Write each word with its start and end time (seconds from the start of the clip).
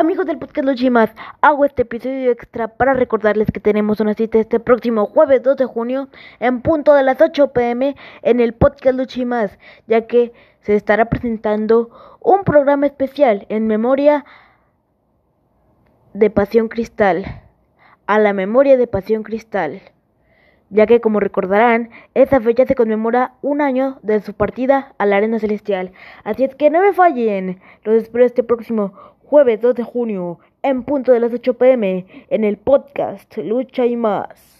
Amigos 0.00 0.26
del 0.26 0.38
podcast 0.38 0.80
y 0.80 0.90
más, 0.90 1.10
hago 1.40 1.64
este 1.64 1.82
episodio 1.82 2.30
extra 2.30 2.68
para 2.68 2.94
recordarles 2.94 3.50
que 3.50 3.58
tenemos 3.58 3.98
una 3.98 4.14
cita 4.14 4.38
este 4.38 4.60
próximo 4.60 5.06
jueves 5.06 5.42
2 5.42 5.56
de 5.56 5.64
junio 5.64 6.08
en 6.38 6.62
punto 6.62 6.94
de 6.94 7.02
las 7.02 7.20
8 7.20 7.52
pm 7.52 7.96
en 8.22 8.38
el 8.38 8.54
podcast 8.54 9.16
y 9.16 9.24
más, 9.24 9.58
ya 9.88 10.06
que 10.06 10.32
se 10.60 10.76
estará 10.76 11.06
presentando 11.06 11.90
un 12.20 12.44
programa 12.44 12.86
especial 12.86 13.44
en 13.48 13.66
memoria 13.66 14.24
de 16.14 16.30
Pasión 16.30 16.68
Cristal, 16.68 17.42
a 18.06 18.20
la 18.20 18.32
memoria 18.32 18.76
de 18.76 18.86
Pasión 18.86 19.24
Cristal, 19.24 19.82
ya 20.70 20.86
que 20.86 21.00
como 21.00 21.20
recordarán, 21.20 21.90
esa 22.14 22.40
fecha 22.40 22.66
se 22.66 22.74
conmemora 22.74 23.34
un 23.42 23.60
año 23.60 23.98
de 24.02 24.20
su 24.20 24.34
partida 24.34 24.94
a 24.98 25.06
la 25.06 25.16
Arena 25.16 25.38
Celestial, 25.38 25.92
así 26.24 26.44
es 26.44 26.54
que 26.54 26.70
no 26.70 26.80
me 26.80 26.92
fallen, 26.92 27.60
los 27.84 28.02
espero 28.02 28.24
este 28.24 28.42
próximo 28.42 28.92
jueves 29.24 29.60
2 29.60 29.74
de 29.74 29.82
junio, 29.82 30.38
en 30.62 30.82
punto 30.82 31.12
de 31.12 31.20
las 31.20 31.32
8 31.32 31.54
pm, 31.54 32.06
en 32.30 32.44
el 32.44 32.56
podcast 32.56 33.36
Lucha 33.38 33.86
y 33.86 33.96
más. 33.96 34.57